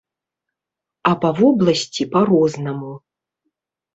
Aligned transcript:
А 1.09 1.11
па 1.25 1.29
вобласці 1.41 2.03
па-рознаму. 2.15 2.89